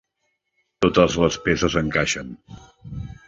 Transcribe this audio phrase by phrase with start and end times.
[0.85, 2.33] Totes les peces encaixen.